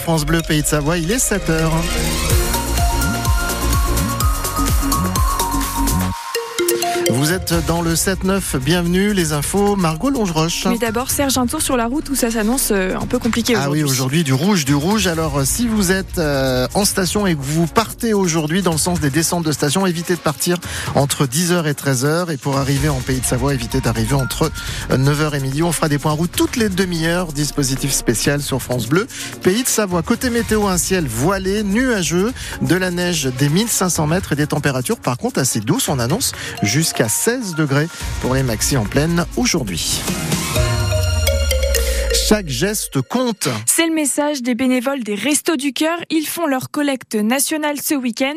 France 0.00 0.24
Bleu 0.24 0.40
Pays 0.40 0.62
de 0.62 0.66
Savoie, 0.66 0.96
il 0.96 1.10
est 1.10 1.18
7h. 1.18 1.70
Vous 7.22 7.30
êtes 7.30 7.54
dans 7.68 7.82
le 7.82 7.94
7-9, 7.94 8.58
bienvenue, 8.58 9.12
les 9.12 9.32
infos, 9.32 9.76
Margot 9.76 10.10
Longeroche. 10.10 10.66
Mais 10.66 10.76
d'abord, 10.76 11.12
Serge, 11.12 11.38
un 11.38 11.46
tour 11.46 11.62
sur 11.62 11.76
la 11.76 11.86
route 11.86 12.10
où 12.10 12.16
ça 12.16 12.32
s'annonce 12.32 12.70
euh, 12.72 12.96
un 13.00 13.06
peu 13.06 13.20
compliqué 13.20 13.54
Ah 13.56 13.70
oui, 13.70 13.84
aujourd'hui, 13.84 14.24
du 14.24 14.32
rouge, 14.32 14.64
du 14.64 14.74
rouge. 14.74 15.06
Alors, 15.06 15.38
euh, 15.38 15.44
si 15.44 15.68
vous 15.68 15.92
êtes 15.92 16.18
euh, 16.18 16.66
en 16.74 16.84
station 16.84 17.24
et 17.28 17.36
que 17.36 17.40
vous 17.40 17.68
partez 17.68 18.12
aujourd'hui 18.12 18.60
dans 18.60 18.72
le 18.72 18.78
sens 18.78 18.98
des 18.98 19.08
descentes 19.08 19.44
de 19.44 19.52
station, 19.52 19.86
évitez 19.86 20.16
de 20.16 20.20
partir 20.20 20.58
entre 20.96 21.26
10h 21.26 21.64
et 21.68 21.74
13h. 21.74 22.32
Et 22.32 22.36
pour 22.36 22.56
arriver 22.56 22.88
en 22.88 22.98
Pays 22.98 23.20
de 23.20 23.24
Savoie, 23.24 23.54
évitez 23.54 23.80
d'arriver 23.80 24.14
entre 24.14 24.50
9h 24.90 25.36
et 25.36 25.40
midi. 25.40 25.62
On 25.62 25.70
fera 25.70 25.88
des 25.88 25.98
points 25.98 26.10
route 26.10 26.32
toutes 26.36 26.56
les 26.56 26.70
demi-heures. 26.70 27.32
Dispositif 27.32 27.92
spécial 27.92 28.42
sur 28.42 28.60
France 28.60 28.88
Bleu. 28.88 29.06
Pays 29.44 29.62
de 29.62 29.68
Savoie, 29.68 30.02
côté 30.02 30.28
météo, 30.28 30.66
un 30.66 30.76
ciel 30.76 31.06
voilé, 31.06 31.62
nuageux, 31.62 32.32
de 32.62 32.74
la 32.74 32.90
neige 32.90 33.26
des 33.38 33.48
1500 33.48 34.08
mètres 34.08 34.32
et 34.32 34.36
des 34.36 34.48
températures, 34.48 34.98
par 34.98 35.18
contre, 35.18 35.38
assez 35.38 35.60
douces. 35.60 35.88
On 35.88 36.00
annonce 36.00 36.32
jusqu'à 36.64 37.08
16 37.12 37.54
degrés 37.56 37.88
pour 38.22 38.34
les 38.34 38.42
maxis 38.42 38.76
en 38.76 38.84
pleine 38.84 39.26
aujourd'hui. 39.36 40.00
Chaque 42.26 42.48
geste 42.48 43.02
compte. 43.02 43.48
C'est 43.66 43.86
le 43.86 43.92
message 43.92 44.42
des 44.42 44.54
bénévoles 44.54 45.02
des 45.02 45.14
Restos 45.14 45.56
du 45.56 45.74
Cœur. 45.74 45.98
Ils 46.10 46.26
font 46.26 46.46
leur 46.46 46.70
collecte 46.70 47.14
nationale 47.14 47.80
ce 47.82 47.94
week-end. 47.94 48.34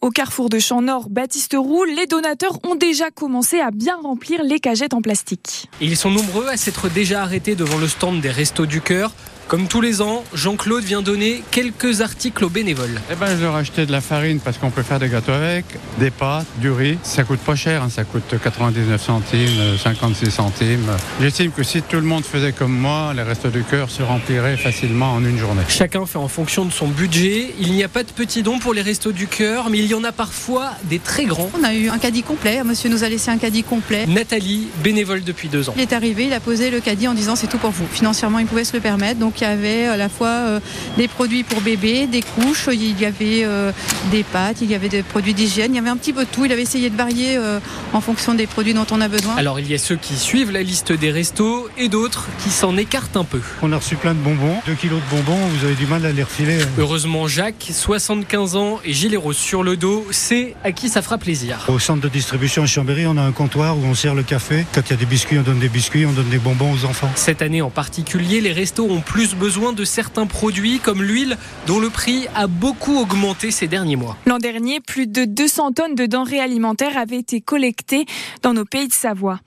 Au 0.00 0.10
carrefour 0.10 0.48
de 0.48 0.60
Champ-Nord, 0.60 1.08
Baptiste 1.08 1.56
Roux, 1.58 1.84
les 1.84 2.06
donateurs 2.06 2.58
ont 2.64 2.76
déjà 2.76 3.10
commencé 3.10 3.58
à 3.58 3.72
bien 3.72 3.96
remplir 3.96 4.44
les 4.44 4.60
cagettes 4.60 4.94
en 4.94 5.02
plastique. 5.02 5.68
Ils 5.80 5.96
sont 5.96 6.10
nombreux 6.10 6.46
à 6.46 6.56
s'être 6.56 6.88
déjà 6.88 7.22
arrêtés 7.22 7.56
devant 7.56 7.78
le 7.78 7.88
stand 7.88 8.20
des 8.20 8.30
Restos 8.30 8.66
du 8.66 8.80
Cœur. 8.80 9.12
Comme 9.48 9.68
tous 9.68 9.80
les 9.80 10.02
ans, 10.02 10.24
Jean-Claude 10.34 10.82
vient 10.82 11.02
donner 11.02 11.40
quelques 11.52 12.00
articles 12.00 12.44
aux 12.44 12.48
bénévoles. 12.48 13.00
Eh 13.12 13.14
ben, 13.14 13.28
je 13.36 13.42
leur 13.42 13.56
ai 13.56 13.60
acheté 13.60 13.86
de 13.86 13.92
la 13.92 14.00
farine 14.00 14.40
parce 14.40 14.58
qu'on 14.58 14.70
peut 14.70 14.82
faire 14.82 14.98
des 14.98 15.08
gâteaux 15.08 15.30
avec, 15.30 15.64
des 16.00 16.10
pâtes, 16.10 16.48
du 16.60 16.72
riz. 16.72 16.98
Ça 17.04 17.22
coûte 17.22 17.38
pas 17.38 17.54
cher, 17.54 17.84
hein. 17.84 17.88
ça 17.88 18.02
coûte 18.02 18.34
99 18.42 19.00
centimes, 19.00 19.78
56 19.80 20.32
centimes. 20.32 20.90
J'estime 21.20 21.52
que 21.52 21.62
si 21.62 21.80
tout 21.82 21.98
le 21.98 22.02
monde 22.02 22.24
faisait 22.24 22.50
comme 22.50 22.76
moi, 22.76 23.12
les 23.14 23.22
restos 23.22 23.50
du 23.50 23.62
cœur 23.62 23.88
se 23.88 24.02
rempliraient 24.02 24.56
facilement 24.56 25.12
en 25.12 25.24
une 25.24 25.38
journée. 25.38 25.62
Chacun 25.68 26.06
fait 26.06 26.18
en 26.18 26.26
fonction 26.26 26.64
de 26.64 26.72
son 26.72 26.88
budget. 26.88 27.54
Il 27.60 27.70
n'y 27.70 27.84
a 27.84 27.88
pas 27.88 28.02
de 28.02 28.10
petits 28.10 28.42
dons 28.42 28.58
pour 28.58 28.74
les 28.74 28.82
restos 28.82 29.12
du 29.12 29.28
cœur, 29.28 29.70
mais 29.70 29.78
il 29.78 29.86
y 29.86 29.94
en 29.94 30.02
a 30.02 30.10
parfois 30.10 30.72
des 30.84 30.98
très 30.98 31.24
grands. 31.24 31.50
On 31.56 31.62
a 31.62 31.72
eu 31.72 31.88
un 31.88 31.98
caddie 31.98 32.24
complet, 32.24 32.64
monsieur 32.64 32.90
nous 32.90 33.04
a 33.04 33.08
laissé 33.08 33.30
un 33.30 33.38
caddie 33.38 33.62
complet. 33.62 34.06
Nathalie, 34.08 34.66
bénévole 34.82 35.22
depuis 35.22 35.48
deux 35.48 35.68
ans. 35.68 35.74
Il 35.76 35.82
est 35.82 35.92
arrivé, 35.92 36.24
il 36.24 36.32
a 36.32 36.40
posé 36.40 36.72
le 36.72 36.80
caddie 36.80 37.06
en 37.06 37.14
disant 37.14 37.36
c'est 37.36 37.46
tout 37.46 37.58
pour 37.58 37.70
vous. 37.70 37.86
Financièrement, 37.92 38.40
il 38.40 38.46
pouvait 38.46 38.64
se 38.64 38.74
le 38.74 38.80
permettre, 38.80 39.20
donc 39.20 39.35
il 39.40 39.44
y 39.44 39.46
avait 39.46 39.86
à 39.86 39.96
la 39.96 40.08
fois 40.08 40.28
euh, 40.28 40.60
des 40.96 41.08
produits 41.08 41.42
pour 41.42 41.60
bébé, 41.60 42.06
des 42.06 42.22
couches, 42.22 42.68
il 42.72 43.00
y 43.00 43.04
avait 43.04 43.44
euh, 43.44 43.72
des 44.10 44.22
pâtes, 44.22 44.58
il 44.60 44.70
y 44.70 44.74
avait 44.74 44.88
des 44.88 45.02
produits 45.02 45.34
d'hygiène, 45.34 45.72
il 45.72 45.76
y 45.76 45.78
avait 45.78 45.90
un 45.90 45.96
petit 45.96 46.12
peu 46.12 46.24
de 46.24 46.30
tout. 46.30 46.44
Il 46.44 46.52
avait 46.52 46.62
essayé 46.62 46.90
de 46.90 46.96
varier 46.96 47.36
euh, 47.36 47.58
en 47.92 48.00
fonction 48.00 48.34
des 48.34 48.46
produits 48.46 48.74
dont 48.74 48.86
on 48.90 49.00
a 49.00 49.08
besoin. 49.08 49.36
Alors 49.36 49.60
il 49.60 49.70
y 49.70 49.74
a 49.74 49.78
ceux 49.78 49.96
qui 49.96 50.16
suivent 50.16 50.50
la 50.50 50.62
liste 50.62 50.92
des 50.92 51.10
restos 51.10 51.68
et 51.76 51.88
d'autres 51.88 52.26
qui 52.42 52.50
s'en 52.50 52.76
écartent 52.76 53.16
un 53.16 53.24
peu. 53.24 53.40
On 53.62 53.72
a 53.72 53.76
reçu 53.76 53.96
plein 53.96 54.14
de 54.14 54.20
bonbons, 54.20 54.56
2 54.66 54.74
kilos 54.74 55.00
de 55.00 55.16
bonbons, 55.16 55.46
vous 55.46 55.64
avez 55.64 55.74
du 55.74 55.86
mal 55.86 56.04
à 56.06 56.12
les 56.12 56.22
refiler. 56.22 56.58
Heureusement 56.78 57.28
Jacques, 57.28 57.68
75 57.70 58.56
ans 58.56 58.80
et 58.84 58.92
gilet 58.92 59.16
rose 59.16 59.36
sur 59.36 59.62
le 59.62 59.76
dos, 59.76 60.06
c'est 60.10 60.54
à 60.64 60.72
qui 60.72 60.88
ça 60.88 61.02
fera 61.02 61.18
plaisir. 61.18 61.64
Au 61.68 61.78
centre 61.78 62.00
de 62.00 62.08
distribution 62.08 62.62
à 62.62 62.66
Chambéry, 62.66 63.06
on 63.06 63.16
a 63.16 63.22
un 63.22 63.32
comptoir 63.32 63.76
où 63.76 63.84
on 63.84 63.94
sert 63.94 64.14
le 64.14 64.22
café. 64.22 64.64
Quand 64.74 64.82
il 64.86 64.90
y 64.90 64.94
a 64.94 64.96
des 64.96 65.06
biscuits, 65.06 65.38
on 65.38 65.42
donne 65.42 65.58
des 65.58 65.68
biscuits, 65.68 66.06
on 66.06 66.12
donne 66.12 66.28
des 66.28 66.38
bonbons 66.38 66.72
aux 66.72 66.84
enfants. 66.84 67.10
Cette 67.14 67.42
année 67.42 67.62
en 67.62 67.70
particulier, 67.70 68.40
les 68.40 68.52
restos 68.52 68.88
ont 68.88 69.00
plus 69.00 69.25
besoin 69.34 69.72
de 69.72 69.84
certains 69.84 70.26
produits 70.26 70.78
comme 70.78 71.02
l'huile 71.02 71.36
dont 71.66 71.80
le 71.80 71.90
prix 71.90 72.26
a 72.34 72.46
beaucoup 72.46 72.96
augmenté 72.98 73.50
ces 73.50 73.66
derniers 73.66 73.96
mois. 73.96 74.16
L'an 74.26 74.38
dernier, 74.38 74.80
plus 74.80 75.06
de 75.06 75.24
200 75.24 75.72
tonnes 75.72 75.94
de 75.94 76.06
denrées 76.06 76.40
alimentaires 76.40 76.96
avaient 76.96 77.18
été 77.18 77.40
collectées 77.40 78.06
dans 78.42 78.54
nos 78.54 78.64
pays 78.64 78.88
de 78.88 78.92
Savoie. 78.92 79.40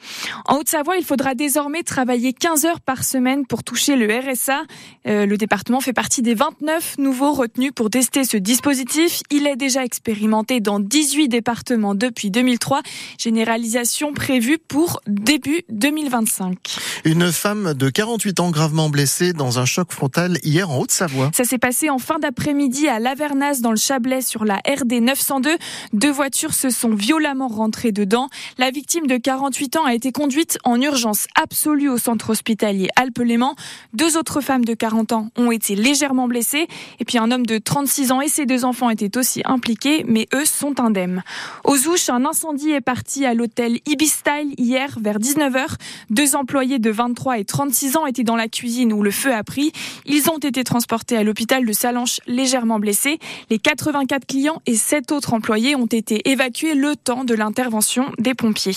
En 0.46 0.58
Haute-Savoie, 0.58 0.98
il 0.98 1.06
faudra 1.06 1.36
désormais 1.36 1.84
travailler 1.84 2.34
15 2.34 2.66
heures 2.66 2.82
par 2.82 3.04
semaine 3.04 3.46
pour 3.46 3.64
toucher 3.64 3.96
le 3.96 4.08
RSA. 4.08 4.64
Euh, 5.08 5.26
le 5.26 5.38
département 5.38 5.80
fait 5.80 5.94
partie 5.94 6.22
des 6.22 6.34
29 6.34 6.98
nouveaux 6.98 7.34
retenus 7.34 7.72
pour 7.74 7.90
tester 7.90 8.24
ce 8.24 8.38
dispositif. 8.38 9.22
Il 9.32 9.48
est 9.48 9.56
déjà 9.56 9.86
expérimenté 9.86 10.60
dans 10.60 10.80
18 10.80 11.28
départements 11.30 11.96
depuis 11.96 12.32
2003. 12.32 12.82
Généralisation 13.18 14.14
prévue 14.14 14.58
pour 14.58 15.02
début 15.08 15.62
2025. 15.70 16.58
Une 17.06 17.32
femme 17.32 17.74
de 17.74 17.90
48 17.90 18.40
ans 18.40 18.52
gravement 18.52 18.90
blessée 18.90 19.34
dans 19.34 19.60
un 19.60 19.66
choc 19.70 19.92
frontal 19.92 20.38
hier 20.44 20.70
en 20.70 20.80
Haute-Savoie. 20.80 21.32
Ça 21.34 21.44
s'est 21.44 21.60
passé 21.60 21.90
en 21.90 22.00
fin 22.00 22.20
d'après-midi 22.20 22.88
à 22.88 23.00
Lavernas 23.00 23.62
dans 23.62 23.70
le 23.72 23.78
Chablais 23.78 24.22
sur 24.22 24.44
la 24.44 24.56
RD 24.68 24.94
902. 25.02 25.58
Deux 25.94 26.12
voitures 26.12 26.54
se 26.54 26.70
sont 26.70 26.94
violemment 26.94 27.48
rentrées 27.48 27.92
dedans. 27.92 28.30
La 28.58 28.72
victime 28.72 29.06
de 29.08 29.18
48 29.18 29.78
ans 29.78 29.86
a 29.86 29.94
été 29.94 30.12
conduite 30.12 30.58
en 30.64 30.82
urgence 30.82 31.28
absolue 31.36 31.90
au 31.90 31.98
centre 31.98 32.32
hospitalier 32.32 32.90
Alpes-Léman. 32.96 33.56
Deux 33.94 34.18
autres 34.18 34.42
femmes 34.42 34.66
de 34.66 34.74
40 34.74 35.12
ans 35.12 35.30
ont 35.38 35.52
été 35.52 35.76
légèrement 35.76 36.28
blessées. 36.28 36.68
Et 37.00 37.06
puis 37.06 37.20
un 37.20 37.32
homme 37.32 37.46
de 37.46 37.60
36 37.60 38.12
ans 38.12 38.22
et 38.22 38.28
ses 38.28 38.48
deux 38.48 38.66
enfants 38.66 38.90
étaient 38.90 39.18
aussi 39.18 39.44
impliqués, 39.46 40.04
mais 40.08 40.28
eux 40.34 40.46
sont 40.46 40.80
indemnes. 40.80 41.24
Aux 41.64 41.78
Ouches, 41.88 42.10
un 42.10 42.26
incendie 42.26 42.72
est 42.72 42.82
parti 42.82 43.26
à 43.26 43.36
l'hôtel 43.36 43.80
Ibistyle 43.86 44.56
hier 44.58 44.98
vers 45.00 45.20
19h. 45.20 45.76
Deux 46.10 46.36
employés 46.36 46.80
de 46.80 46.90
23 46.90 47.38
et 47.38 47.46
36 47.46 47.98
ans 47.98 48.08
étaient 48.08 48.24
dans 48.24 48.36
la 48.36 48.48
cuisine 48.48 48.92
où 48.92 49.04
le 49.04 49.12
feu 49.12 49.32
a 49.34 49.44
pris. 49.44 49.59
Ils 50.06 50.30
ont 50.30 50.38
été 50.38 50.64
transportés 50.64 51.18
à 51.18 51.24
l'hôpital 51.24 51.66
de 51.66 51.74
Salanches 51.74 52.20
légèrement 52.28 52.80
blessés. 52.80 53.20
Les 53.50 53.60
84 53.60 54.26
clients 54.26 54.62
et 54.66 54.76
7 54.76 55.12
autres 55.12 55.34
employés 55.34 55.76
ont 55.76 55.86
été 55.86 56.30
évacués 56.30 56.76
le 56.76 56.96
temps 56.96 57.24
de 57.24 57.34
l'intervention 57.34 58.12
des 58.18 58.34
pompiers. 58.34 58.76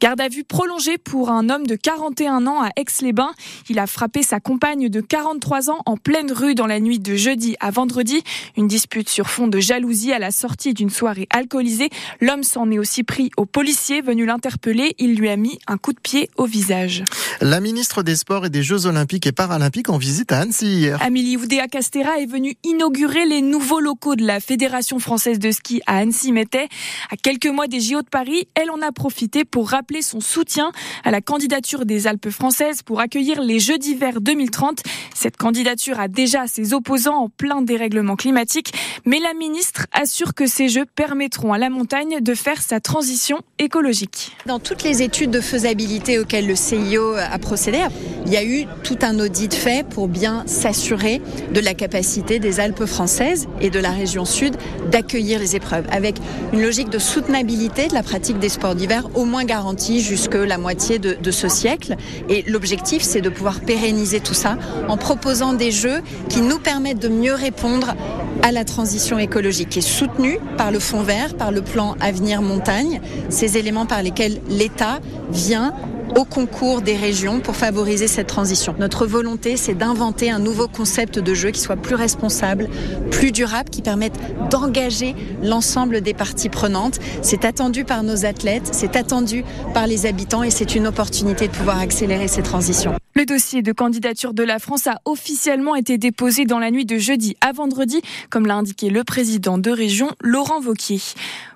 Garde 0.00 0.20
à 0.20 0.28
vue 0.28 0.44
prolongée 0.44 0.98
pour 0.98 1.30
un 1.30 1.48
homme 1.48 1.66
de 1.66 1.76
41 1.76 2.46
ans 2.46 2.62
à 2.62 2.70
Aix-les-Bains. 2.76 3.32
Il 3.68 3.78
a 3.78 3.86
frappé 3.86 4.22
sa 4.22 4.40
compagne 4.40 4.88
de 4.88 5.00
43 5.00 5.70
ans 5.70 5.80
en 5.86 5.96
pleine 5.96 6.32
rue 6.32 6.54
dans 6.54 6.66
la 6.66 6.80
nuit 6.80 6.98
de 6.98 7.14
jeudi 7.14 7.56
à 7.60 7.70
vendredi. 7.70 8.22
Une 8.56 8.68
dispute 8.68 9.08
sur 9.08 9.28
fond 9.28 9.48
de 9.48 9.60
jalousie 9.60 10.12
à 10.12 10.18
la 10.18 10.30
sortie 10.30 10.74
d'une 10.74 10.90
soirée 10.90 11.26
alcoolisée. 11.30 11.90
L'homme 12.20 12.42
s'en 12.42 12.70
est 12.70 12.78
aussi 12.78 13.02
pris 13.02 13.30
au 13.36 13.46
policier 13.46 14.00
venu 14.00 14.26
l'interpeller. 14.26 14.94
Il 14.98 15.16
lui 15.16 15.28
a 15.28 15.36
mis 15.36 15.58
un 15.66 15.78
coup 15.78 15.92
de 15.92 16.00
pied 16.00 16.30
au 16.36 16.44
visage. 16.44 17.04
La 17.40 17.60
ministre 17.60 18.02
des 18.02 18.16
Sports 18.16 18.46
et 18.46 18.50
des 18.50 18.62
Jeux 18.62 18.86
Olympiques 18.86 19.26
et 19.26 19.32
Paralympiques 19.32 19.90
en 19.94 19.98
visite 19.98 20.32
à 20.32 20.40
Annecy 20.40 20.66
hier. 20.66 21.00
Amélie 21.00 21.36
Oudéa 21.36 21.68
Castera 21.68 22.18
est 22.18 22.26
venue 22.26 22.56
inaugurer 22.64 23.26
les 23.26 23.42
nouveaux 23.42 23.78
locaux 23.78 24.16
de 24.16 24.26
la 24.26 24.40
Fédération 24.40 24.98
française 24.98 25.38
de 25.38 25.52
ski 25.52 25.82
à 25.86 25.98
Annecy-Mettais. 25.98 26.68
À 27.12 27.16
quelques 27.16 27.46
mois 27.46 27.68
des 27.68 27.80
JO 27.80 28.02
de 28.02 28.08
Paris, 28.08 28.48
elle 28.56 28.72
en 28.72 28.80
a 28.82 28.90
profité 28.90 29.44
pour 29.44 29.70
rappeler 29.70 30.02
son 30.02 30.18
soutien 30.18 30.72
à 31.04 31.12
la 31.12 31.20
candidature 31.20 31.86
des 31.86 32.08
Alpes 32.08 32.30
françaises 32.30 32.82
pour 32.82 32.98
accueillir 32.98 33.40
les 33.40 33.60
Jeux 33.60 33.78
d'hiver 33.78 34.20
2030. 34.20 34.82
Cette 35.14 35.36
candidature 35.36 36.00
a 36.00 36.08
déjà 36.08 36.48
ses 36.48 36.74
opposants 36.74 37.14
en 37.14 37.28
plein 37.28 37.62
dérèglement 37.62 38.16
climatique, 38.16 38.74
mais 39.04 39.20
la 39.20 39.32
ministre 39.32 39.86
assure 39.92 40.34
que 40.34 40.48
ces 40.48 40.68
Jeux 40.68 40.86
permettront 40.96 41.52
à 41.52 41.58
la 41.58 41.70
montagne 41.70 42.18
de 42.20 42.34
faire 42.34 42.60
sa 42.62 42.80
transition 42.80 43.42
écologique. 43.60 44.32
Dans 44.46 44.58
toutes 44.58 44.82
les 44.82 45.02
études 45.02 45.30
de 45.30 45.40
faisabilité 45.40 46.18
auxquelles 46.18 46.48
le 46.48 46.56
CIO 46.56 47.14
a 47.14 47.38
procédé, 47.38 47.78
il 48.26 48.32
y 48.32 48.36
a 48.36 48.44
eu 48.44 48.66
tout 48.82 48.98
un 49.02 49.20
audit 49.20 49.54
fait 49.54 49.83
pour 49.84 50.08
bien 50.08 50.42
s'assurer 50.46 51.20
de 51.52 51.60
la 51.60 51.74
capacité 51.74 52.38
des 52.38 52.60
Alpes 52.60 52.84
françaises 52.84 53.46
et 53.60 53.70
de 53.70 53.78
la 53.78 53.90
région 53.90 54.24
sud 54.24 54.56
d'accueillir 54.90 55.38
les 55.38 55.56
épreuves, 55.56 55.84
avec 55.90 56.16
une 56.52 56.62
logique 56.62 56.90
de 56.90 56.98
soutenabilité 56.98 57.88
de 57.88 57.94
la 57.94 58.02
pratique 58.02 58.38
des 58.38 58.48
sports 58.48 58.74
d'hiver 58.74 59.08
au 59.14 59.24
moins 59.24 59.44
garantie 59.44 60.00
jusque 60.00 60.34
la 60.34 60.58
moitié 60.58 60.98
de, 60.98 61.16
de 61.20 61.30
ce 61.30 61.48
siècle. 61.48 61.96
Et 62.28 62.42
l'objectif, 62.46 63.02
c'est 63.02 63.20
de 63.20 63.28
pouvoir 63.28 63.60
pérenniser 63.60 64.20
tout 64.20 64.34
ça 64.34 64.56
en 64.88 64.96
proposant 64.96 65.52
des 65.52 65.70
jeux 65.70 66.00
qui 66.28 66.40
nous 66.40 66.58
permettent 66.58 67.00
de 67.00 67.08
mieux 67.08 67.34
répondre 67.34 67.94
à 68.42 68.52
la 68.52 68.64
transition 68.64 69.18
écologique, 69.18 69.70
qui 69.70 69.78
est 69.78 69.82
soutenue 69.82 70.38
par 70.58 70.70
le 70.70 70.78
Fonds 70.78 71.02
vert, 71.02 71.34
par 71.34 71.50
le 71.50 71.62
plan 71.62 71.96
Avenir 72.00 72.42
Montagne, 72.42 73.00
ces 73.30 73.56
éléments 73.56 73.86
par 73.86 74.02
lesquels 74.02 74.40
l'État 74.48 75.00
vient 75.30 75.72
au 76.16 76.24
concours 76.24 76.82
des 76.82 76.96
régions 76.96 77.40
pour 77.40 77.56
favoriser 77.56 78.08
cette 78.08 78.26
transition. 78.26 78.74
Notre 78.78 79.06
volonté, 79.06 79.56
c'est 79.56 79.74
d'inventer 79.74 80.30
un 80.30 80.38
nouveau 80.38 80.68
concept 80.68 81.18
de 81.18 81.34
jeu 81.34 81.50
qui 81.50 81.60
soit 81.60 81.76
plus 81.76 81.94
responsable, 81.94 82.68
plus 83.10 83.32
durable, 83.32 83.70
qui 83.70 83.82
permette 83.82 84.18
d'engager 84.50 85.14
l'ensemble 85.42 86.00
des 86.00 86.14
parties 86.14 86.48
prenantes. 86.48 86.98
C'est 87.22 87.44
attendu 87.44 87.84
par 87.84 88.02
nos 88.02 88.24
athlètes, 88.24 88.68
c'est 88.72 88.96
attendu 88.96 89.44
par 89.72 89.86
les 89.86 90.06
habitants 90.06 90.42
et 90.42 90.50
c'est 90.50 90.74
une 90.74 90.86
opportunité 90.86 91.48
de 91.48 91.52
pouvoir 91.52 91.80
accélérer 91.80 92.28
ces 92.28 92.42
transitions. 92.42 92.94
Le 93.16 93.26
dossier 93.26 93.62
de 93.62 93.70
candidature 93.70 94.34
de 94.34 94.42
la 94.42 94.58
France 94.58 94.88
a 94.88 95.00
officiellement 95.04 95.76
été 95.76 95.98
déposé 95.98 96.46
dans 96.46 96.58
la 96.58 96.72
nuit 96.72 96.84
de 96.84 96.98
jeudi 96.98 97.36
à 97.40 97.52
vendredi, 97.52 98.02
comme 98.28 98.44
l'a 98.44 98.56
indiqué 98.56 98.90
le 98.90 99.04
président 99.04 99.56
de 99.56 99.70
région, 99.70 100.10
Laurent 100.20 100.58
Vauquier. 100.58 100.98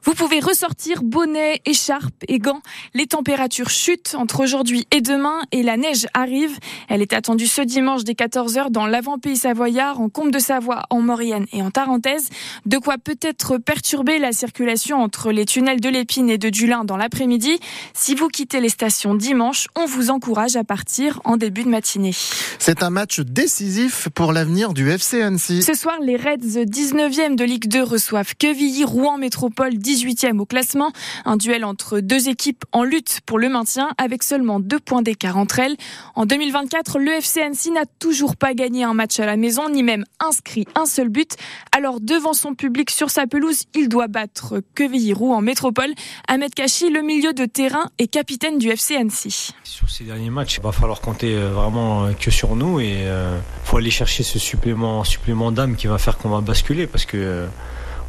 Vous 0.05 0.15
pouvez 0.15 0.39
ressortir 0.39 1.03
bonnet, 1.03 1.61
écharpe 1.67 2.15
et 2.29 2.39
gants. 2.39 2.63
Les 2.95 3.09
températures 3.09 3.71
chutent 3.71 4.15
entre 4.17 4.41
aujourd'hui 4.41 4.87
et 4.93 5.01
demain 5.01 5.41
et 5.51 5.65
la 5.65 5.77
neige 5.77 6.07
arrive. 6.15 6.57
Elle 6.89 7.03
est 7.03 7.13
attendue 7.13 7.49
ce 7.49 7.61
dimanche 7.61 8.05
dès 8.05 8.13
14h 8.13 8.71
dans 8.71 8.87
l'avant-pays 8.87 9.37
savoyard, 9.37 10.01
en 10.01 10.09
Comte 10.09 10.31
de 10.31 10.39
Savoie, 10.39 10.85
en 10.91 11.01
Maurienne 11.01 11.47
et 11.53 11.61
en 11.61 11.73
Tarentaise. 11.73 12.31
De 12.67 12.79
quoi 12.79 12.99
peut-être 12.99 13.59
perturber 13.59 14.21
la 14.21 14.31
circulation 14.31 15.03
entre 15.03 15.33
les 15.33 15.45
tunnels 15.45 15.81
de 15.81 15.89
l'Épine 15.89 16.31
et 16.31 16.39
de 16.39 16.51
Dulin 16.51 16.85
dans 16.85 16.97
l'après-midi. 16.97 17.59
Si 17.95 18.15
vous 18.15 18.29
quittez 18.29 18.61
les 18.61 18.69
stations 18.69 19.17
dimanche, 19.17 19.67
on 19.77 19.87
vous 19.87 20.11
encourage 20.11 20.55
à 20.55 20.63
partir 20.63 21.21
en 21.25 21.37
début 21.49 21.65
de 21.65 21.71
matinée. 21.71 22.15
C'est 22.59 22.83
un 22.83 22.91
match 22.91 23.21
décisif 23.21 24.11
pour 24.11 24.35
l'avenir 24.35 24.75
du 24.75 24.91
FC 24.91 25.23
Annecy. 25.23 25.63
Ce 25.63 25.73
soir, 25.73 25.97
les 26.03 26.17
Reds 26.17 26.67
19e 26.67 27.37
de 27.37 27.45
Ligue 27.45 27.69
2 27.69 27.83
reçoivent 27.83 28.35
Quevilly, 28.37 28.85
Rouen 28.85 29.17
Métropole 29.17 29.73
18e 29.73 30.41
au 30.41 30.45
classement. 30.45 30.93
Un 31.25 31.39
duel 31.39 31.65
entre 31.65 32.01
deux 32.01 32.29
équipes 32.29 32.67
en 32.73 32.85
lutte 32.85 33.21
pour 33.25 33.39
le 33.39 33.49
maintien 33.49 33.89
avec 33.97 34.25
seulement 34.25 34.61
deux 34.61 34.79
points 34.79 35.01
d'écart 35.01 35.39
entre 35.39 35.61
elles. 35.61 35.79
En 36.17 36.27
2024, 36.27 36.99
le 36.99 37.13
FC 37.13 37.41
Annecy 37.41 37.71
n'a 37.71 37.87
toujours 37.99 38.37
pas 38.37 38.53
gagné 38.53 38.85
un 38.85 38.93
match 38.93 39.19
à 39.19 39.25
la 39.25 39.39
maison, 39.39 39.71
ni 39.71 39.83
même 39.83 40.05
inscrit 40.21 40.67
un 40.75 40.85
seul 40.85 41.09
but. 41.09 41.35
Alors, 41.75 41.99
devant 41.99 42.35
son 42.35 42.55
public 42.55 42.91
sur 42.91 43.09
sa 43.09 43.27
pelouse, 43.27 43.63
il 43.75 43.89
doit 43.89 44.09
battre 44.09 44.61
Quevilly-Rouen 44.75 45.39
en 45.39 45.41
métropole. 45.41 45.95
Ahmed 46.29 46.53
Kachi, 46.53 46.91
le 46.91 47.01
milieu 47.01 47.33
de 47.33 47.47
terrain 47.47 47.89
et 47.99 48.07
capitaine 48.07 48.59
du 48.59 48.69
FC 48.69 48.97
Annecy. 48.97 49.55
Sur 49.65 49.89
ces 49.89 50.05
derniers 50.05 50.29
matchs, 50.29 50.57
il 50.59 50.63
va 50.63 50.73
falloir 50.73 51.01
compter 51.01 51.38
vraiment 51.39 52.05
euh, 52.05 52.13
que 52.13 52.31
sur 52.31 52.57
nous 52.57 52.81
et 52.81 53.03
euh, 53.03 53.39
faut 53.65 53.77
aller 53.77 53.91
chercher 53.91 54.23
ce 54.23 54.39
supplément, 54.39 55.05
supplément 55.05 55.53
d'âme 55.53 55.77
qui 55.77 55.87
va 55.87 55.99
faire 55.99 56.19
qu'on 56.19 56.29
va 56.31 56.41
basculer 56.41 56.87
parce 56.87 57.05
que 57.05 57.47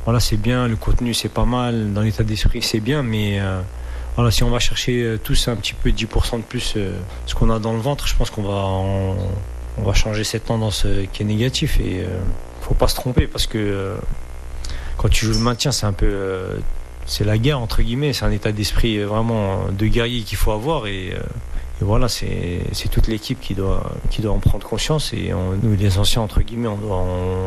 voilà, 0.05 0.19
c'est 0.19 0.37
bien, 0.37 0.67
le 0.67 0.75
contenu 0.75 1.13
c'est 1.13 1.29
pas 1.29 1.45
mal, 1.45 1.93
dans 1.93 2.01
l'état 2.01 2.23
d'esprit 2.23 2.61
c'est 2.61 2.79
bien, 2.79 3.03
mais 3.03 3.39
euh, 3.39 3.61
voilà, 4.15 4.31
si 4.31 4.43
on 4.43 4.49
va 4.49 4.59
chercher 4.59 5.03
euh, 5.03 5.19
tous 5.21 5.47
un 5.47 5.55
petit 5.55 5.73
peu 5.73 5.89
10% 5.89 6.37
de 6.37 6.41
plus 6.41 6.73
euh, 6.77 6.97
ce 7.25 7.35
qu'on 7.35 7.49
a 7.49 7.59
dans 7.59 7.73
le 7.73 7.79
ventre, 7.79 8.07
je 8.07 8.15
pense 8.15 8.29
qu'on 8.29 8.43
va, 8.43 8.65
on 8.65 9.83
va 9.83 9.93
changer 9.93 10.23
cette 10.23 10.45
tendance 10.45 10.85
qui 11.13 11.23
est 11.23 11.25
négative 11.25 11.79
et 11.81 12.05
faut 12.61 12.73
pas 12.73 12.87
se 12.87 12.95
tromper 12.95 13.27
parce 13.27 13.45
que 13.45 13.95
quand 14.97 15.09
tu 15.09 15.25
joues 15.25 15.33
le 15.33 15.39
maintien, 15.39 15.71
c'est 15.71 15.85
un 15.85 15.93
peu 15.93 16.59
c'est 17.05 17.23
la 17.23 17.37
guerre 17.37 17.59
entre 17.59 17.81
guillemets, 17.81 18.13
c'est 18.13 18.25
un 18.25 18.31
état 18.31 18.51
d'esprit 18.51 18.99
vraiment 18.99 19.67
de 19.71 19.85
guerrier 19.85 20.23
qu'il 20.23 20.37
faut 20.37 20.51
avoir 20.51 20.87
et, 20.87 21.13
et 21.81 21.85
voilà, 21.85 22.09
c'est 22.09 22.89
toute 22.91 23.07
l'équipe 23.07 23.39
qui 23.39 23.55
doit, 23.55 23.91
qui 24.09 24.21
doit 24.21 24.33
en 24.33 24.39
prendre 24.39 24.67
conscience 24.67 25.13
et 25.13 25.31
nous 25.63 25.75
les 25.75 25.97
anciens 25.97 26.21
entre 26.21 26.41
guillemets, 26.41 26.67
on 26.67 26.77
doit, 26.77 26.97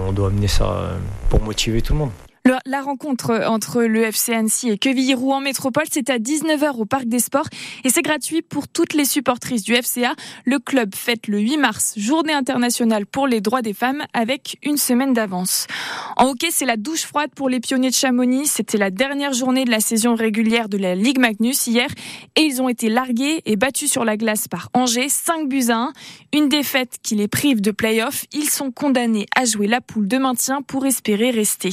on 0.09 0.13
doit 0.13 0.29
amener 0.29 0.49
ça 0.49 0.93
pour 1.29 1.43
motiver 1.43 1.83
tout 1.83 1.93
le 1.93 1.99
monde. 2.01 2.11
La 2.45 2.81
rencontre 2.81 3.45
entre 3.47 3.85
le 3.85 4.03
FC 4.03 4.33
Annecy 4.33 4.71
et 4.71 4.77
Quevilly-Rouen 4.77 5.41
Métropole, 5.41 5.85
c'est 5.89 6.11
à 6.11 6.19
19h 6.19 6.77
au 6.77 6.85
Parc 6.85 7.05
des 7.05 7.21
Sports 7.21 7.47
et 7.85 7.89
c'est 7.89 8.03
gratuit 8.03 8.43
pour 8.43 8.67
toutes 8.67 8.95
les 8.95 9.05
supportrices 9.05 9.63
du 9.63 9.77
FCA. 9.77 10.15
Le 10.45 10.59
club 10.59 10.93
fête 10.97 11.29
le 11.29 11.39
8 11.39 11.59
mars, 11.59 11.95
journée 11.97 12.33
internationale 12.33 13.07
pour 13.07 13.29
les 13.29 13.41
droits 13.41 13.63
des 13.63 13.75
femmes, 13.75 14.03
avec 14.13 14.59
une 14.65 14.77
semaine 14.77 15.13
d'avance. 15.13 15.69
En 16.17 16.31
hockey, 16.31 16.49
c'est 16.51 16.65
la 16.65 16.77
douche 16.77 17.03
froide 17.03 17.31
pour 17.33 17.49
les 17.49 17.61
pionniers 17.61 17.91
de 17.91 17.95
Chamonix. 17.95 18.47
C'était 18.47 18.79
la 18.79 18.91
dernière 18.91 19.35
journée 19.35 19.65
de 19.65 19.71
la 19.71 19.81
saison 19.81 20.17
régulière 20.17 20.69
de 20.69 20.79
la 20.79 20.97
Ligue 20.97 21.21
Magnus 21.21 21.69
hier 21.69 21.91
et 22.35 22.41
ils 22.41 22.61
ont 22.61 22.69
été 22.69 22.89
largués 22.89 23.43
et 23.47 23.55
battus 23.55 23.89
sur 23.89 24.05
la 24.05 24.17
glace 24.17 24.49
par 24.49 24.69
Angers, 24.75 25.09
5 25.09 25.49
buts 25.49 25.67
à 25.69 25.77
1. 25.77 25.93
Une 26.33 26.49
défaite 26.49 26.97
qui 27.05 27.15
les 27.15 27.29
prive 27.29 27.61
de 27.61 27.71
play-off. 27.71 28.25
Ils 28.33 28.51
sont 28.51 28.73
condamnés 28.73 29.27
à 29.37 29.45
jouer 29.45 29.69
la 29.69 29.81
poule 29.81 30.09
de 30.09 30.19
maintien 30.19 30.61
pour 30.63 30.87
espérer 30.87 31.31
rester. 31.31 31.71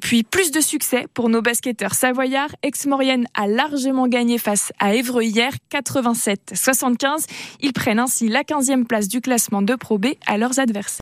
Puis 0.00 0.22
plus 0.22 0.50
de 0.50 0.60
succès 0.60 1.06
pour 1.14 1.28
nos 1.28 1.42
basketteurs 1.42 1.94
savoyards. 1.94 2.54
Ex-Maurienne 2.62 3.26
a 3.34 3.46
largement 3.46 4.08
gagné 4.08 4.38
face 4.38 4.72
à 4.78 4.94
Évreux 4.94 5.22
hier, 5.22 5.52
87-75. 5.72 7.26
Ils 7.60 7.72
prennent 7.72 8.00
ainsi 8.00 8.28
la 8.28 8.42
15e 8.42 8.84
place 8.84 9.08
du 9.08 9.20
classement 9.20 9.62
de 9.62 9.74
Pro 9.74 9.98
B 9.98 10.06
à 10.26 10.38
leurs 10.38 10.58
adversaires. 10.58 10.98